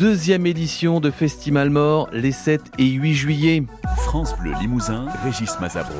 Deuxième 0.00 0.44
édition 0.44 0.98
de 0.98 1.12
Festival 1.12 1.70
Mort 1.70 2.08
les 2.12 2.32
7 2.32 2.62
et 2.80 2.84
8 2.84 3.14
juillet. 3.14 3.62
France 3.98 4.36
Bleu 4.36 4.50
Limousin, 4.60 5.06
Régis 5.22 5.60
Mazabro. 5.60 5.94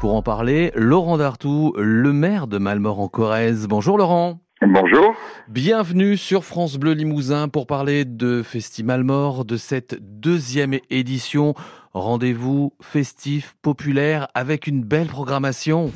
Pour 0.00 0.14
en 0.14 0.22
parler, 0.22 0.72
Laurent 0.74 1.18
Dartou, 1.18 1.74
le 1.76 2.14
maire 2.14 2.46
de 2.46 2.56
Malmort 2.56 2.98
en 2.98 3.08
Corrèze. 3.08 3.66
Bonjour 3.68 3.98
Laurent. 3.98 4.40
Bonjour. 4.62 5.12
Bienvenue 5.48 6.16
sur 6.16 6.46
France 6.46 6.78
Bleu 6.78 6.92
Limousin 6.92 7.48
pour 7.48 7.66
parler 7.66 8.06
de 8.06 8.42
Festival 8.42 9.04
Mort, 9.04 9.44
de 9.44 9.58
cette 9.58 9.98
deuxième 10.00 10.78
édition. 10.88 11.52
Rendez-vous 11.92 12.72
festif, 12.80 13.54
populaire, 13.60 14.28
avec 14.32 14.66
une 14.66 14.82
belle 14.82 15.08
programmation. 15.08 15.92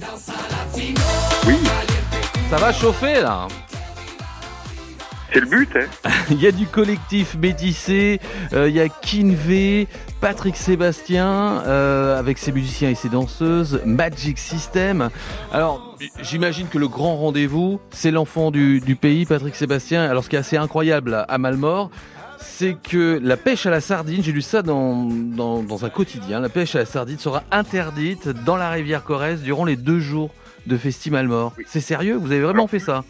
Oui, 1.46 1.54
Ça 2.50 2.58
va 2.58 2.70
chauffer 2.70 3.22
là 3.22 3.48
c'est 5.32 5.40
le 5.40 5.46
but. 5.46 5.68
Hein. 5.76 6.10
Il 6.30 6.40
y 6.40 6.46
a 6.46 6.52
du 6.52 6.66
collectif 6.66 7.36
métissé, 7.36 8.20
euh, 8.52 8.68
il 8.68 8.74
y 8.74 8.80
a 8.80 8.88
Kinvé, 8.88 9.88
Patrick 10.20 10.56
Sébastien, 10.56 11.62
euh, 11.66 12.18
avec 12.18 12.38
ses 12.38 12.52
musiciens 12.52 12.90
et 12.90 12.94
ses 12.94 13.08
danseuses, 13.08 13.80
Magic 13.84 14.38
System. 14.38 15.10
Alors, 15.52 15.96
j'imagine 16.22 16.68
que 16.68 16.78
le 16.78 16.88
grand 16.88 17.16
rendez-vous, 17.16 17.80
c'est 17.90 18.10
l'enfant 18.10 18.50
du, 18.50 18.80
du 18.80 18.96
pays, 18.96 19.26
Patrick 19.26 19.54
Sébastien. 19.54 20.02
Alors, 20.08 20.24
ce 20.24 20.28
qui 20.28 20.36
est 20.36 20.40
assez 20.40 20.56
incroyable 20.56 21.24
à 21.28 21.38
Malmort, 21.38 21.90
c'est 22.38 22.76
que 22.82 23.20
la 23.22 23.36
pêche 23.36 23.66
à 23.66 23.70
la 23.70 23.80
sardine, 23.80 24.22
j'ai 24.22 24.32
lu 24.32 24.42
ça 24.42 24.62
dans, 24.62 25.04
dans, 25.04 25.62
dans 25.62 25.84
un 25.84 25.90
quotidien, 25.90 26.40
la 26.40 26.48
pêche 26.48 26.74
à 26.74 26.80
la 26.80 26.86
sardine 26.86 27.18
sera 27.18 27.42
interdite 27.50 28.28
dans 28.28 28.56
la 28.56 28.70
rivière 28.70 29.04
Corrèze 29.04 29.42
durant 29.42 29.64
les 29.64 29.76
deux 29.76 30.00
jours 30.00 30.30
de 30.66 30.76
Festival 30.76 31.26
Mort. 31.28 31.54
Oui. 31.58 31.64
C'est 31.66 31.80
sérieux? 31.80 32.16
Vous 32.16 32.32
avez 32.32 32.40
vraiment 32.40 32.66
fait 32.66 32.78
ça? 32.78 33.04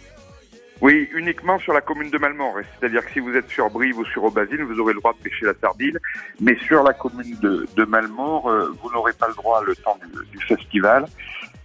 Oui, 0.81 1.09
uniquement 1.15 1.59
sur 1.59 1.75
la 1.75 1.83
commune 1.83 2.11
de 2.11 2.17
Malmort. 2.19 2.57
hein. 2.59 2.63
C'est-à-dire 2.79 3.05
que 3.05 3.11
si 3.13 3.21
vous 3.21 3.35
êtes 3.37 3.49
sur 3.51 3.69
Brive 3.71 3.99
ou 3.99 4.05
sur 4.07 4.25
Aubazine, 4.25 4.63
vous 4.63 4.81
aurez 4.81 4.95
le 4.95 5.01
droit 5.01 5.13
de 5.13 5.19
pêcher 5.23 5.45
la 5.45 5.55
sardine. 5.55 5.99
Mais 6.41 6.57
sur 6.57 6.83
la 6.83 6.95
commune 6.95 7.37
de, 7.43 7.67
de 7.77 7.83
euh, 7.83 8.69
vous 8.83 8.91
n'aurez 8.93 9.13
pas 9.13 9.29
le 9.29 9.35
droit 9.35 9.63
le 9.63 9.77
temps 9.77 9.99
du, 10.33 10.39
festival. 10.47 11.05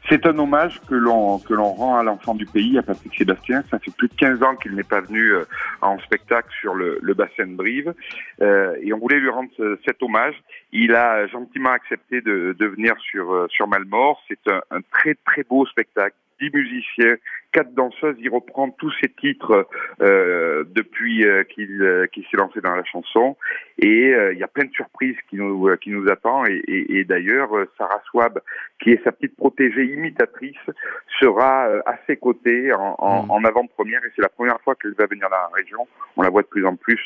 C'est 0.09 0.23
un 0.27 0.37
hommage 0.37 0.79
que 0.87 0.93
l'on 0.93 1.39
que 1.39 1.53
l'on 1.53 1.71
rend 1.73 1.97
à 1.97 2.03
l'enfant 2.03 2.35
du 2.35 2.45
pays, 2.45 2.77
à 2.77 2.83
Patrick 2.83 3.15
Sébastien. 3.17 3.63
Ça 3.71 3.79
fait 3.79 3.89
plus 3.97 4.07
de 4.09 4.13
15 4.15 4.43
ans 4.43 4.55
qu'il 4.55 4.75
n'est 4.75 4.83
pas 4.83 4.99
venu 5.01 5.31
euh, 5.33 5.45
en 5.81 5.97
spectacle 5.99 6.49
sur 6.61 6.75
le, 6.75 6.99
bassin 7.15 7.47
de 7.47 7.55
Brive, 7.55 7.93
Euh, 8.41 8.75
et 8.83 8.91
on 8.93 8.99
voulait 8.99 9.19
lui 9.19 9.29
rendre 9.29 9.49
ce- 9.57 9.79
cet 9.85 10.03
hommage. 10.03 10.35
Il 10.73 10.93
a 10.93 11.25
gentiment 11.27 11.71
accepté 11.71 12.19
de, 12.21 12.53
de 12.59 12.65
venir 12.67 12.95
sur 12.99 13.33
euh, 13.33 13.47
sur 13.49 13.67
Malmort. 13.67 14.21
C'est 14.27 14.45
un 14.69 14.81
très 14.91 15.15
très 15.25 15.43
beau 15.43 15.65
spectacle. 15.65 16.15
Dix 16.41 16.51
musiciens, 16.53 17.15
quatre 17.55 17.73
danseuses. 17.73 18.17
Il 18.19 18.29
reprend 18.29 18.69
tous 18.69 18.91
ses 19.01 19.07
titres 19.07 19.65
euh, 20.01 20.65
depuis 20.75 21.25
euh, 21.25 21.45
qu'il 21.45 21.81
euh, 21.81 22.05
qu'il 22.07 22.23
s'est 22.25 22.35
lancé 22.35 22.59
dans 22.59 22.75
la 22.75 22.83
chanson. 22.83 23.37
Et 23.79 24.13
euh, 24.13 24.33
il 24.33 24.39
y 24.39 24.43
a 24.43 24.47
plein 24.49 24.65
de 24.65 24.73
surprises 24.73 25.15
qui 25.29 25.37
nous 25.37 25.69
qui 25.77 25.89
nous 25.91 26.09
attend. 26.09 26.45
Et, 26.45 26.61
et, 26.67 26.97
et 26.97 27.05
d'ailleurs, 27.05 27.51
Sarah 27.77 28.01
Swab, 28.09 28.41
qui 28.81 28.91
est 28.91 29.01
sa 29.05 29.13
petite 29.13 29.37
protégée 29.37 29.85
imitatrice, 29.85 30.65
sera 31.21 31.67
à 31.85 31.95
ses 32.07 32.17
côtés 32.17 32.73
en, 32.73 32.95
en, 32.99 33.15
Mm. 33.25 33.31
en 33.31 33.43
avant-première. 33.45 34.03
Et 34.03 34.11
c'est 34.15 34.21
la 34.21 34.29
première 34.29 34.59
fois 34.61 34.75
qu'elle 34.75 34.93
va 34.95 35.05
venir 35.05 35.29
dans 35.29 35.37
la 35.37 35.49
région. 35.55 35.87
On 36.17 36.23
la 36.23 36.29
voit 36.29 36.41
de 36.41 36.47
plus 36.47 36.65
en 36.65 36.75
plus 36.75 36.99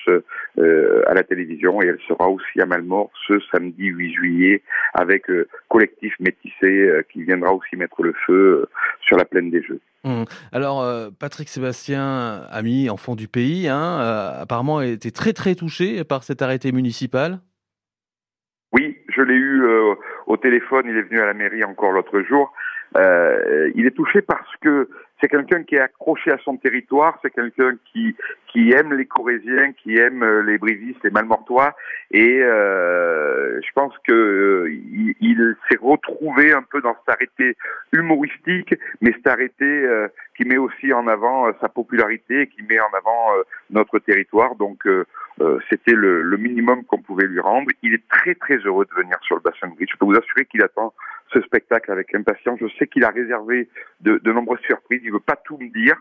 à 0.57 1.13
la 1.13 1.23
télévision. 1.23 1.79
Et 1.83 1.87
elle 1.87 1.99
sera 2.07 2.27
aussi 2.27 2.59
à 2.59 2.65
Malmort 2.65 3.11
ce 3.27 3.39
samedi 3.51 3.85
8 3.85 4.13
juillet 4.13 4.63
avec 4.95 5.27
collectif 5.67 6.15
métissé 6.19 6.89
qui 7.11 7.21
viendra 7.23 7.53
aussi 7.53 7.75
mettre 7.75 8.01
le 8.01 8.13
feu 8.25 8.67
sur 9.01 9.17
la 9.17 9.25
plaine 9.25 9.51
des 9.51 9.61
Jeux. 9.61 9.79
Hum. 10.05 10.25
Alors, 10.51 10.81
euh, 10.81 11.09
Patrick 11.17 11.49
Sébastien, 11.49 12.43
ami, 12.51 12.89
enfant 12.89 13.15
du 13.15 13.27
pays, 13.27 13.67
hein, 13.67 13.99
euh, 13.99 14.41
apparemment 14.41 14.81
été 14.81 15.11
très 15.11 15.33
très 15.33 15.55
touché 15.55 16.03
par 16.03 16.23
cet 16.23 16.41
arrêté 16.41 16.71
municipal. 16.71 17.39
Oui, 18.71 18.97
je 19.09 19.21
l'ai 19.21 19.33
eu 19.33 19.63
euh, 19.63 19.95
au 20.27 20.37
téléphone, 20.37 20.85
il 20.87 20.95
est 20.95 21.01
venu 21.01 21.19
à 21.19 21.25
la 21.25 21.33
mairie 21.33 21.63
encore 21.63 21.91
l'autre 21.91 22.21
jour. 22.21 22.53
Euh, 22.97 23.71
il 23.75 23.85
est 23.85 23.95
touché 23.95 24.21
parce 24.21 24.55
que 24.61 24.89
c'est 25.19 25.27
quelqu'un 25.27 25.63
qui 25.63 25.75
est 25.75 25.79
accroché 25.79 26.31
à 26.31 26.37
son 26.39 26.57
territoire, 26.57 27.19
c'est 27.21 27.31
quelqu'un 27.31 27.75
qui 27.91 28.15
qui 28.51 28.71
aime 28.71 28.93
les 28.93 29.05
Corésiens, 29.05 29.73
qui 29.73 29.95
aime 29.97 30.23
euh, 30.23 30.41
les 30.41 30.57
Brivistes, 30.57 31.03
les 31.03 31.11
Malmortois, 31.11 31.75
et 32.11 32.41
euh, 32.41 33.59
je 33.61 33.71
pense 33.73 33.93
que 34.07 34.13
euh, 34.13 34.73
il, 35.21 35.55
s'est 35.69 35.77
retrouvé 35.79 36.51
un 36.51 36.63
peu 36.63 36.81
dans 36.81 36.95
cet 36.99 37.15
arrêté 37.15 37.55
humoristique, 37.93 38.73
mais 39.01 39.11
cet 39.13 39.27
arrêté 39.27 39.65
euh, 39.65 40.07
qui 40.35 40.45
met 40.45 40.57
aussi 40.57 40.91
en 40.93 41.07
avant 41.07 41.47
euh, 41.47 41.51
sa 41.61 41.69
popularité, 41.69 42.41
et 42.41 42.47
qui 42.47 42.63
met 42.63 42.79
en 42.79 42.91
avant 42.97 43.37
euh, 43.37 43.43
notre 43.69 43.99
territoire. 43.99 44.55
Donc 44.55 44.87
c'était 45.69 45.93
le, 45.93 46.21
le 46.21 46.37
minimum 46.37 46.83
qu'on 46.83 47.01
pouvait 47.01 47.27
lui 47.27 47.39
rendre. 47.39 47.69
Il 47.81 47.93
est 47.93 48.05
très 48.09 48.35
très 48.35 48.57
heureux 48.57 48.85
de 48.85 49.01
venir 49.01 49.17
sur 49.21 49.37
le 49.37 49.41
bassin 49.41 49.67
de 49.67 49.75
Bridge. 49.75 49.91
Je 49.93 49.97
peux 49.97 50.05
vous 50.05 50.17
assurer 50.17 50.45
qu'il 50.45 50.61
attend 50.61 50.93
ce 51.33 51.41
spectacle 51.41 51.91
avec 51.91 52.13
impatience. 52.15 52.59
Je 52.61 52.67
sais 52.77 52.87
qu'il 52.87 53.03
a 53.03 53.09
réservé 53.09 53.69
de, 54.01 54.19
de 54.23 54.31
nombreuses 54.31 54.61
surprises. 54.61 55.01
Il 55.03 55.11
veut 55.11 55.19
pas 55.19 55.35
tout 55.35 55.57
me 55.57 55.69
dire, 55.69 55.95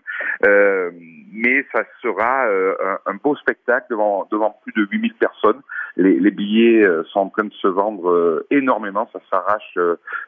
euh, 0.46 0.90
mais 1.32 1.64
ça 1.72 1.84
sera 2.02 2.46
euh, 2.46 2.74
un, 3.06 3.14
beau 3.14 3.36
spectacle 3.36 3.86
devant 3.90 4.26
devant 4.30 4.58
plus 4.62 4.72
de 4.72 4.88
8000 4.90 5.14
personnes. 5.14 5.60
Les, 5.96 6.18
les 6.18 6.30
billets 6.30 6.84
euh, 6.84 7.02
sont 7.04 7.20
en 7.20 7.28
train 7.28 7.44
de 7.44 7.52
se 7.54 7.68
vendre 7.68 8.10
euh, 8.10 8.46
énormément. 8.50 9.08
Ça 9.12 9.20
s'arrache 9.30 9.78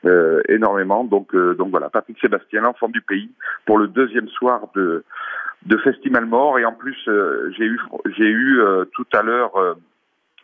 euh, 0.04 0.42
énormément. 0.48 1.04
Donc 1.04 1.34
donc 1.34 1.70
voilà, 1.70 1.88
Patrick 1.90 2.18
Sébastien, 2.20 2.62
l'enfant 2.62 2.88
du 2.88 3.02
pays, 3.02 3.30
pour 3.66 3.78
le 3.78 3.88
deuxième 3.88 4.28
soir 4.28 4.68
de 4.74 5.04
de 5.66 5.76
Festival 5.76 6.24
Mort 6.24 6.58
et 6.58 6.64
en 6.64 6.72
plus 6.72 6.96
j'ai 7.04 7.66
eu 7.66 7.78
j'ai 8.16 8.28
eu 8.28 8.62
tout 8.94 9.06
à 9.12 9.22
l'heure 9.22 9.76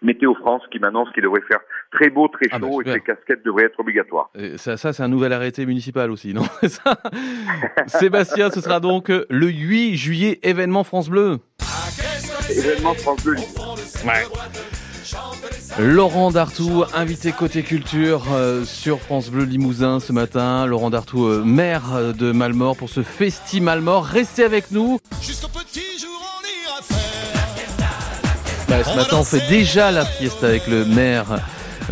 Météo 0.07 0.35
France 0.35 0.63
qui 0.73 0.79
m'annonce 0.79 1.09
qu'il 1.13 1.23
devrait 1.25 1.43
faire 1.49 1.59
très 1.93 2.09
beau, 2.11 2.29
très 2.29 2.47
Ah 2.53 2.59
bah, 2.59 2.69
chaud 2.69 2.81
et 2.81 2.85
que 2.85 2.91
les 2.91 3.01
casquettes 3.01 3.45
devraient 3.45 3.65
être 3.65 3.81
obligatoires. 3.81 4.31
Et 4.39 4.57
ça, 4.57 4.77
ça 4.77 4.93
c'est 4.93 5.03
un 5.03 5.09
nouvel 5.09 5.33
arrêté 5.33 5.67
municipal 5.67 6.11
aussi, 6.11 6.33
non 6.33 6.45
Sébastien, 7.87 8.51
ce 8.51 8.61
sera 8.61 8.81
donc 8.81 9.09
le 9.09 9.49
8 9.49 9.97
juillet, 9.97 10.39
événement 10.43 10.85
France 10.85 11.11
Bleu. 11.11 11.39
Événement 12.49 12.95
France 12.95 13.25
Bleu. 13.25 13.37
Laurent 15.79 16.31
Dartou, 16.31 16.85
invité 16.95 17.33
côté 17.33 17.63
culture 17.63 18.25
euh, 18.33 18.65
sur 18.65 19.01
France 19.01 19.31
Bleu 19.31 19.45
Limousin 19.45 20.01
ce 20.01 20.13
matin. 20.13 20.67
Laurent 20.67 20.91
Dartou, 20.91 21.27
euh, 21.27 21.43
maire 21.45 22.15
de 22.15 22.33
Malmort 22.33 22.77
pour 22.77 22.89
ce 22.89 23.03
Festi 23.03 23.61
Malmort. 23.61 24.05
Restez 24.05 24.45
avec 24.45 24.71
nous. 24.71 24.99
Jusqu'au 25.21 25.49
petit 25.49 25.86
Bah, 28.69 28.83
ce 28.83 28.97
matin, 28.97 29.19
on 29.21 29.25
fait 29.25 29.47
déjà 29.49 29.91
la 29.91 30.05
fiesta 30.05 30.47
avec 30.47 30.67
le 30.67 30.85
maire 30.85 31.27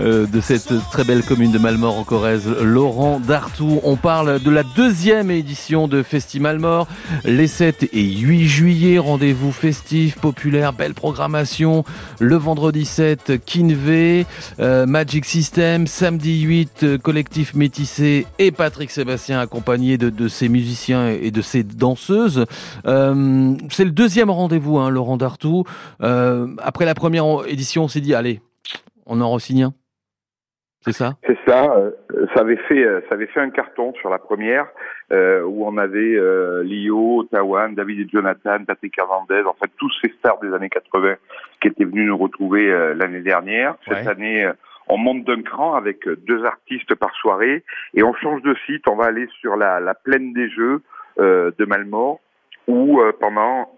euh, 0.01 0.27
de 0.27 0.41
cette 0.41 0.73
très 0.91 1.05
belle 1.05 1.23
commune 1.23 1.53
de 1.53 1.59
Malmort 1.59 1.99
en 1.99 2.05
Corrèze, 2.05 2.49
Laurent 2.63 3.21
Dartou. 3.21 3.81
On 3.85 3.97
parle 3.97 4.41
de 4.41 4.51
la 4.51 4.63
deuxième 4.63 5.31
édition 5.31 5.89
de 5.89 6.03
Festi 6.03 6.41
Malmort, 6.41 6.87
les 7.25 7.47
7 7.47 7.89
et 7.93 8.03
8 8.03 8.47
juillet. 8.47 8.99
Rendez-vous 8.99 9.53
festif, 9.53 10.17
populaire, 10.19 10.73
belle 10.73 10.95
programmation. 10.95 11.85
Le 12.21 12.37
vendredi 12.37 12.85
7, 12.85 13.45
Kinvé, 13.45 14.27
euh, 14.61 14.87
Magic 14.87 15.25
System. 15.25 15.87
Samedi 15.87 16.43
8, 16.43 16.83
euh, 16.83 16.99
collectif 16.99 17.55
métissé 17.55 18.27
et 18.39 18.51
Patrick 18.51 18.91
Sébastien 18.91 19.41
accompagné 19.41 19.99
de, 19.99 20.29
ses 20.29 20.49
musiciens 20.49 21.09
et 21.09 21.31
de 21.31 21.43
ses 21.43 21.63
danseuses. 21.63 22.47
Euh, 22.87 23.55
C'est 23.71 23.85
le 23.85 23.91
deuxième 23.91 24.31
rendez-vous, 24.31 24.79
hein, 24.79 24.91
Laurent 24.91 25.17
Dartou. 25.17 25.65
Euh, 26.03 26.49
après 26.63 26.85
la 26.85 26.95
première 26.95 27.25
édition, 27.47 27.85
on 27.85 27.89
s'est 27.89 28.01
dit, 28.01 28.15
allez, 28.15 28.41
on 29.07 29.21
en 29.21 29.33
re-signe 29.33 29.65
un. 29.65 29.75
C'est 30.85 30.93
ça 30.93 31.15
C'est 31.27 31.39
ça. 31.47 31.75
euh, 31.77 31.91
ça 32.35 32.41
avait 32.43 32.57
fait, 32.69 32.85
euh, 32.85 33.01
ça 33.09 33.15
avait 33.15 33.27
fait 33.27 33.41
un 33.41 33.51
carton 33.51 33.95
sur 33.95 34.11
la 34.11 34.19
première 34.19 34.67
euh, 35.13 35.43
où 35.43 35.67
on 35.67 35.77
avait 35.79 36.15
euh, 36.17 36.63
Lio, 36.63 37.25
Tawan, 37.33 37.75
David 37.75 38.01
et 38.01 38.09
Jonathan, 38.13 38.65
Patrick 38.67 38.95
Hernandez, 38.99 39.43
en 39.47 39.55
fait 39.55 39.71
tous 39.79 39.91
ces 40.03 40.11
stars 40.19 40.39
des 40.41 40.53
années 40.53 40.69
80 40.69 41.15
qui 41.61 41.69
étaient 41.69 41.85
venus 41.85 42.07
nous 42.09 42.19
retrouver 42.19 42.71
euh, 42.71 42.95
l'année 42.95 43.21
dernière. 43.23 43.77
Cette 43.89 44.05
Ouais. 44.05 44.09
année, 44.09 44.45
euh, 44.45 44.53
on 44.89 44.99
monte 44.99 45.25
d'un 45.25 45.41
cran 45.43 45.75
avec 45.75 46.07
deux 46.07 46.45
artistes 46.45 46.95
par 46.95 47.15
soirée 47.15 47.65
et 47.95 48.03
on 48.03 48.13
change 48.15 48.43
de 48.43 48.55
site. 48.67 48.85
On 48.89 48.97
va 48.97 49.07
aller 49.07 49.27
sur 49.41 49.57
la, 49.57 49.81
la 49.81 49.95
plaine 49.95 50.35
des 50.35 50.51
Jeux 50.51 50.83
euh, 51.19 51.51
de 51.59 51.65
Malmort 51.65 52.21
où 52.67 53.01
euh, 53.01 53.13
pendant 53.19 53.71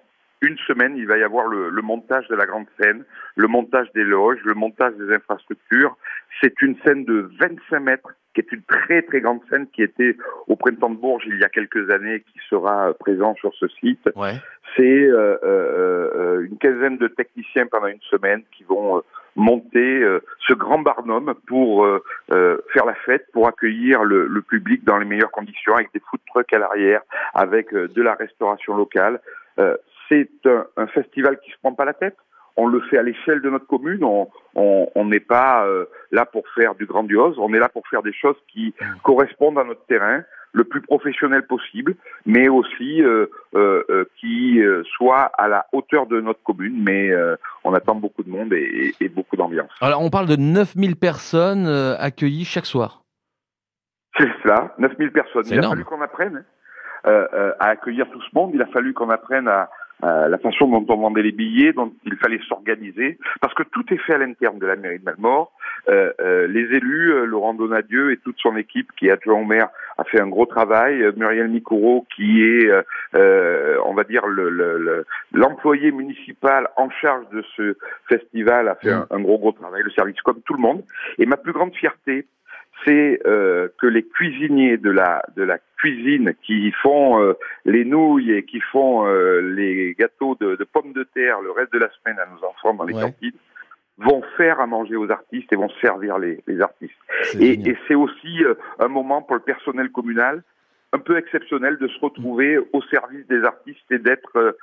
une 0.42 0.58
semaine, 0.66 0.96
il 0.96 1.06
va 1.06 1.18
y 1.18 1.22
avoir 1.22 1.46
le, 1.46 1.70
le 1.70 1.82
montage 1.82 2.28
de 2.28 2.34
la 2.34 2.46
grande 2.46 2.66
scène, 2.80 3.04
le 3.36 3.48
montage 3.48 3.90
des 3.94 4.04
loges, 4.04 4.38
le 4.44 4.54
montage 4.54 4.94
des 4.94 5.14
infrastructures. 5.14 5.96
C'est 6.42 6.60
une 6.62 6.76
scène 6.84 7.04
de 7.04 7.30
25 7.40 7.80
mètres, 7.80 8.10
qui 8.34 8.40
est 8.40 8.52
une 8.52 8.62
très 8.62 9.02
très 9.02 9.20
grande 9.20 9.40
scène 9.50 9.66
qui 9.72 9.82
était 9.82 10.16
au 10.46 10.56
printemps 10.56 10.90
de 10.90 10.96
Bourges 10.96 11.24
il 11.26 11.38
y 11.38 11.44
a 11.44 11.48
quelques 11.48 11.90
années, 11.90 12.20
qui 12.20 12.38
sera 12.50 12.88
euh, 12.88 12.92
présent 12.92 13.34
sur 13.36 13.54
ce 13.54 13.66
site. 13.68 14.10
Ouais. 14.14 14.34
C'est 14.76 14.82
euh, 14.82 15.38
euh, 15.42 16.10
euh, 16.14 16.46
une 16.46 16.58
quinzaine 16.58 16.98
de 16.98 17.08
techniciens 17.08 17.66
pendant 17.66 17.86
une 17.86 18.02
semaine 18.10 18.42
qui 18.52 18.64
vont 18.64 18.98
euh, 18.98 19.00
monter 19.36 20.02
ce 20.48 20.54
grand 20.54 20.78
barnum 20.78 21.34
pour 21.46 21.86
faire 22.30 22.86
la 22.86 22.94
fête, 23.04 23.26
pour 23.34 23.46
accueillir 23.46 24.02
le, 24.02 24.26
le 24.26 24.40
public 24.40 24.82
dans 24.82 24.96
les 24.96 25.04
meilleures 25.04 25.30
conditions, 25.30 25.74
avec 25.74 25.92
des 25.92 26.00
food 26.08 26.20
trucks 26.26 26.50
à 26.54 26.58
l'arrière, 26.58 27.02
avec 27.34 27.70
de 27.74 28.02
la 28.02 28.14
restauration 28.14 28.74
locale. 28.74 29.20
C'est 30.08 30.30
un, 30.46 30.66
un 30.76 30.86
festival 30.88 31.38
qui 31.40 31.50
se 31.50 31.56
prend 31.58 31.74
pas 31.74 31.84
la 31.84 31.94
tête. 31.94 32.16
on 32.56 32.66
le 32.66 32.80
fait 32.80 32.98
à 32.98 33.02
l'échelle 33.02 33.40
de 33.42 33.50
notre 33.50 33.66
commune. 33.66 34.02
On 34.54 35.04
n'est 35.04 35.20
pas 35.20 35.66
euh, 35.66 35.84
là 36.10 36.24
pour 36.24 36.44
faire 36.54 36.74
du 36.74 36.86
grandiose, 36.86 37.38
on 37.38 37.52
est 37.52 37.58
là 37.58 37.68
pour 37.68 37.86
faire 37.88 38.02
des 38.02 38.12
choses 38.12 38.36
qui 38.52 38.74
correspondent 39.02 39.58
à 39.58 39.64
notre 39.64 39.84
terrain 39.86 40.22
le 40.52 40.64
plus 40.64 40.80
professionnel 40.80 41.46
possible, 41.46 41.96
mais 42.24 42.48
aussi 42.48 43.02
euh, 43.02 43.26
euh, 43.54 44.06
qui 44.18 44.58
soit 44.96 45.30
à 45.36 45.48
la 45.48 45.66
hauteur 45.72 46.06
de 46.06 46.20
notre 46.20 46.42
commune. 46.42 46.82
Mais 46.82 47.10
on 47.64 47.74
attend 47.74 47.94
beaucoup 47.94 48.22
de 48.22 48.30
monde 48.30 48.52
et, 48.54 48.94
et 49.00 49.08
beaucoup 49.08 49.36
d'ambiance. 49.36 49.70
Alors 49.82 50.02
on 50.02 50.08
parle 50.08 50.26
de 50.26 50.36
9000 50.36 50.96
personnes 50.96 51.66
accueillies 51.66 52.46
chaque 52.46 52.66
soir. 52.66 53.02
C'est 54.18 54.30
cela, 54.42 54.74
9000 54.78 55.12
personnes. 55.12 55.44
Il 55.50 55.58
a 55.58 55.68
fallu 55.68 55.84
qu'on 55.84 56.00
apprenne 56.00 56.42
hein, 57.04 57.26
à 57.60 57.68
accueillir 57.68 58.08
tout 58.10 58.22
ce 58.22 58.30
monde. 58.34 58.52
Il 58.54 58.62
a 58.62 58.66
fallu 58.66 58.94
qu'on 58.94 59.10
apprenne 59.10 59.46
à, 59.46 59.68
euh, 60.04 60.28
la 60.28 60.38
façon 60.38 60.68
dont 60.68 60.84
on 60.88 61.00
vendait 61.00 61.22
les 61.22 61.32
billets, 61.32 61.72
dont 61.72 61.92
il 62.04 62.16
fallait 62.16 62.40
s'organiser, 62.48 63.18
parce 63.40 63.54
que 63.54 63.62
tout 63.62 63.84
est 63.90 63.98
fait 63.98 64.14
à 64.14 64.18
l'interne 64.18 64.58
de 64.58 64.66
la 64.66 64.76
mairie 64.76 64.98
de 64.98 65.04
Malmort. 65.04 65.52
Euh, 65.88 66.12
euh, 66.20 66.46
les 66.48 66.76
élus, 66.76 67.12
euh, 67.12 67.24
Laurent 67.24 67.54
Donadieu 67.54 68.12
et 68.12 68.16
toute 68.16 68.36
son 68.38 68.56
équipe 68.56 68.90
qui 68.98 69.06
est 69.06 69.12
adjoint 69.12 69.40
au 69.40 69.44
maire 69.44 69.68
a 69.98 70.04
fait 70.04 70.20
un 70.20 70.26
gros 70.26 70.46
travail. 70.46 71.02
Muriel 71.16 71.48
Micoureau 71.48 72.06
qui 72.14 72.42
est, 72.42 72.70
on 73.14 73.94
va 73.94 74.04
dire, 74.04 74.22
l'employé 75.32 75.90
le, 75.90 75.96
municipal 75.96 76.68
en 76.76 76.90
charge 76.90 77.28
de 77.30 77.42
ce 77.56 77.76
festival 78.08 78.68
a 78.68 78.74
fait 78.74 78.92
un, 78.92 79.06
un, 79.10 79.20
gros 79.20 79.38
gros 79.38 79.52
travail, 79.52 79.82
le 79.82 79.90
service 79.90 80.20
comme 80.22 80.40
tout 80.42 80.54
le 80.54 80.60
monde. 80.60 80.82
Et 81.18 81.26
ma 81.26 81.36
plus 81.36 81.52
grande 81.52 81.74
fierté, 81.74 82.26
c'est 82.84 83.20
euh, 83.26 83.68
que 83.78 83.86
les 83.86 84.02
cuisiniers 84.02 84.76
de 84.76 84.90
la 84.90 85.22
de 85.36 85.42
la 85.42 85.58
cuisine 85.78 86.34
qui 86.42 86.72
font 86.82 87.20
euh, 87.20 87.34
les 87.64 87.84
nouilles 87.84 88.32
et 88.32 88.44
qui 88.44 88.60
font 88.60 89.06
euh, 89.06 89.40
les 89.40 89.94
gâteaux 89.98 90.36
de, 90.40 90.56
de, 90.56 90.64
pommes 90.64 90.92
de 90.92 91.04
terre 91.04 91.40
le 91.40 91.50
reste 91.50 91.72
de 91.72 91.78
la 91.78 91.88
semaine 91.90 92.18
à 92.18 92.26
nos 92.26 92.46
enfants 92.46 92.74
dans 92.74 92.84
les 92.84 92.94
cantines 92.94 93.32
vont 93.98 94.22
faire 94.36 94.60
à 94.60 94.66
manger 94.66 94.96
aux 94.96 95.10
artistes 95.10 95.50
et 95.52 95.56
vont 95.56 95.70
servir 95.80 96.18
les, 96.18 96.42
les 96.46 96.60
artistes. 96.60 96.92
Et, 97.40 97.52
et 97.52 97.78
c'est 97.88 97.94
aussi 97.94 98.44
un 98.78 98.88
moment 98.88 99.22
pour 99.22 99.36
le 99.36 99.42
personnel 99.42 99.90
communal 99.90 100.42
un 100.92 100.98
peu 100.98 101.16
exceptionnel 101.16 101.78
de 101.78 101.88
se 101.88 101.98
retrouver 102.00 102.58
au 102.58 102.82
service 102.90 103.26
des 103.26 103.42
artistes 103.42 103.90
et 103.90 103.98
d'être 103.98 104.56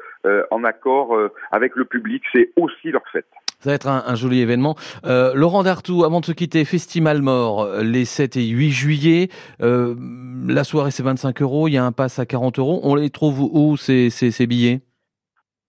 en 0.51 0.63
accord 0.63 1.17
avec 1.51 1.75
le 1.75 1.85
public. 1.85 2.23
C'est 2.31 2.51
aussi 2.57 2.91
leur 2.91 3.03
fête. 3.11 3.25
Ça 3.63 3.69
va 3.69 3.75
être 3.75 3.87
un, 3.87 4.15
joli 4.15 4.41
événement. 4.41 4.75
Euh, 5.05 5.31
Laurent 5.35 5.63
Dartou, 5.63 6.03
avant 6.03 6.19
de 6.19 6.25
se 6.25 6.33
quitter, 6.33 6.65
Festival 6.65 7.21
Mort, 7.21 7.69
les 7.81 8.03
7 8.03 8.35
et 8.35 8.45
8 8.45 8.71
juillet. 8.71 9.29
Euh, 9.61 9.95
la 10.49 10.65
soirée, 10.65 10.91
c'est 10.91 11.01
25 11.01 11.41
euros. 11.41 11.69
Il 11.69 11.71
y 11.71 11.77
a 11.77 11.85
un 11.85 11.93
pass 11.93 12.19
à 12.19 12.25
40 12.25 12.59
euros. 12.59 12.81
On 12.83 12.95
les 12.95 13.09
trouve 13.09 13.39
où, 13.39 13.77
ces, 13.77 14.09
ces, 14.09 14.47
billets? 14.47 14.81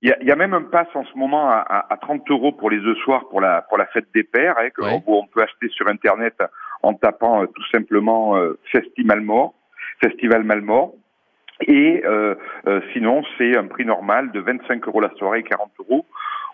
Il 0.02 0.12
y, 0.22 0.32
a, 0.32 0.36
même 0.36 0.54
un 0.54 0.62
pass 0.62 0.88
en 0.94 1.04
ce 1.04 1.16
moment 1.16 1.48
à, 1.48 1.86
à, 1.88 1.96
30 1.96 2.28
euros 2.30 2.50
pour 2.50 2.68
les 2.68 2.80
deux 2.80 2.96
soirs 2.96 3.28
pour 3.28 3.40
la, 3.40 3.62
pour 3.62 3.78
la 3.78 3.86
fête 3.86 4.06
des 4.12 4.24
pères, 4.24 4.56
hein, 4.58 4.70
que, 4.70 4.82
on 4.82 5.26
peut 5.26 5.42
acheter 5.42 5.68
sur 5.68 5.86
Internet 5.88 6.34
en 6.82 6.94
tapant 6.94 7.42
euh, 7.42 7.46
tout 7.46 7.64
simplement 7.72 8.36
euh, 8.36 8.58
Festival 8.72 9.20
Mort, 9.20 9.54
Festival 10.02 10.42
Malmort. 10.42 10.94
Et 11.68 12.02
euh, 12.04 12.34
sinon, 12.92 13.22
c'est 13.38 13.56
un 13.56 13.68
prix 13.68 13.84
normal 13.86 14.32
de 14.32 14.40
25 14.40 14.88
euros 14.88 15.00
la 15.00 15.10
soirée 15.16 15.38
et 15.38 15.42
40 15.44 15.70
euros 15.78 16.04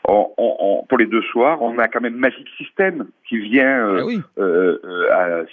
pour 0.04 0.98
les 0.98 1.06
deux 1.06 1.22
soirs, 1.22 1.62
on 1.62 1.78
a 1.78 1.88
quand 1.88 2.00
même 2.00 2.16
Magic 2.16 2.46
System 2.56 3.06
qui 3.28 3.38
vient. 3.38 3.86
Euh, 3.86 4.18
ah 4.36 4.42
euh, 4.42 4.78
euh 4.84 5.44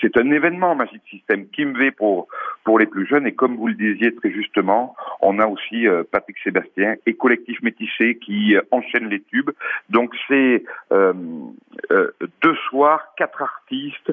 c'est 0.00 0.16
un 0.16 0.30
événement 0.30 0.74
Magic 0.74 1.02
System 1.10 1.46
qui 1.48 1.64
me 1.64 1.90
pour 1.92 2.28
pour 2.64 2.78
les 2.78 2.86
plus 2.86 3.06
jeunes 3.06 3.26
et 3.26 3.32
comme 3.32 3.56
vous 3.56 3.68
le 3.68 3.74
disiez 3.74 4.14
très 4.14 4.30
justement, 4.30 4.94
on 5.24 5.38
a 5.38 5.46
aussi 5.46 5.86
euh, 5.86 6.04
Patrick 6.10 6.36
Sébastien 6.44 6.96
et 7.06 7.14
Collectif 7.14 7.60
Métissé 7.62 8.18
qui 8.18 8.54
enchaînent 8.70 9.08
les 9.08 9.22
tubes. 9.22 9.50
Donc 9.90 10.14
c'est 10.28 10.64
deux 10.90 12.54
soirs, 12.68 13.14
quatre 13.16 13.42
artistes, 13.42 14.12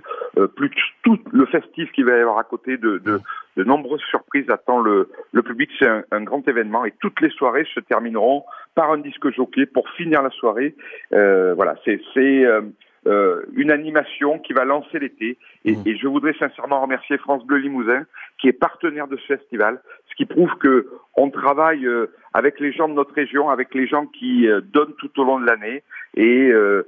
plus 0.55 0.71
tout 1.03 1.19
le 1.31 1.45
festif 1.45 1.91
qui 1.91 2.03
va 2.03 2.17
y 2.17 2.21
avoir 2.21 2.39
à 2.39 2.43
côté 2.43 2.77
de, 2.77 2.97
de, 2.97 3.19
de 3.57 3.63
nombreuses 3.63 4.01
surprises 4.09 4.49
attend 4.49 4.79
le, 4.79 5.09
le 5.31 5.43
public. 5.43 5.69
C'est 5.79 5.87
un, 5.87 6.03
un, 6.11 6.23
grand 6.23 6.47
événement 6.47 6.85
et 6.85 6.93
toutes 6.99 7.21
les 7.21 7.29
soirées 7.29 7.67
se 7.73 7.79
termineront 7.79 8.43
par 8.75 8.91
un 8.91 8.97
disque 8.97 9.29
jockey 9.31 9.65
pour 9.65 9.89
finir 9.89 10.21
la 10.21 10.29
soirée. 10.29 10.75
Euh, 11.13 11.53
voilà, 11.53 11.75
c'est 11.85 11.99
euh, 12.17 12.61
euh, 13.07 13.41
une 13.53 13.71
animation 13.71 14.39
qui 14.39 14.53
va 14.53 14.65
lancer 14.65 14.99
l'été. 14.99 15.37
Et, 15.65 15.75
mmh. 15.75 15.83
et, 15.85 15.97
je 15.97 16.07
voudrais 16.07 16.33
sincèrement 16.33 16.81
remercier 16.81 17.17
France 17.17 17.45
Bleu 17.45 17.57
Limousin, 17.57 18.05
qui 18.39 18.47
est 18.47 18.53
partenaire 18.53 19.07
de 19.07 19.17
ce 19.17 19.37
festival, 19.37 19.81
ce 20.11 20.15
qui 20.15 20.25
prouve 20.25 20.51
que 20.59 20.87
on 21.15 21.29
travaille 21.29 21.85
euh, 21.85 22.07
avec 22.33 22.59
les 22.59 22.71
gens 22.71 22.87
de 22.87 22.93
notre 22.93 23.13
région, 23.13 23.49
avec 23.49 23.73
les 23.73 23.87
gens 23.87 24.05
qui 24.05 24.47
euh, 24.47 24.61
donnent 24.61 24.93
tout 24.97 25.11
au 25.19 25.23
long 25.23 25.39
de 25.39 25.45
l'année. 25.45 25.83
Et 26.15 26.49
euh, 26.51 26.83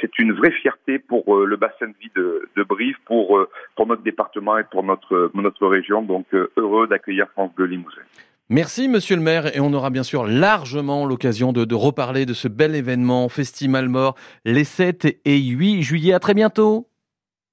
c'est 0.00 0.18
une 0.18 0.32
vraie 0.32 0.50
fierté 0.50 0.98
pour 0.98 1.34
le 1.34 1.56
bassin 1.56 1.86
de 1.86 1.94
vie 2.00 2.10
de, 2.14 2.46
de 2.56 2.62
Brive, 2.62 2.96
pour, 3.06 3.40
pour 3.74 3.86
notre 3.86 4.02
département 4.02 4.58
et 4.58 4.64
pour 4.64 4.82
notre, 4.82 5.30
notre 5.34 5.66
région. 5.66 6.02
Donc 6.02 6.26
heureux 6.58 6.86
d'accueillir 6.86 7.26
France 7.32 7.52
Bleu 7.54 7.66
Limousin. 7.66 8.02
Merci 8.50 8.86
Monsieur 8.86 9.16
le 9.16 9.22
maire 9.22 9.56
et 9.56 9.60
on 9.60 9.72
aura 9.72 9.88
bien 9.88 10.02
sûr 10.02 10.26
largement 10.26 11.06
l'occasion 11.06 11.54
de, 11.54 11.64
de, 11.64 11.74
reparler 11.74 12.26
de 12.26 12.34
ce 12.34 12.48
bel 12.48 12.74
événement 12.74 13.30
Festival 13.30 13.88
Mort 13.88 14.14
les 14.44 14.64
7 14.64 15.20
et 15.24 15.38
8 15.38 15.82
juillet. 15.82 16.12
À 16.12 16.18
très 16.18 16.34
bientôt. 16.34 16.86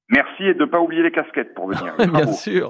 Merci 0.09 0.43
et 0.43 0.53
de 0.55 0.61
ne 0.61 0.65
pas 0.65 0.79
oublier 0.79 1.03
les 1.03 1.11
casquettes 1.11 1.53
pour 1.53 1.67
venir. 1.67 1.95
bien 2.13 2.33
sûr. 2.33 2.67